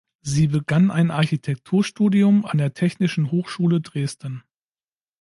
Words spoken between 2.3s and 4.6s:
an der Technischen Hochschule Dresden.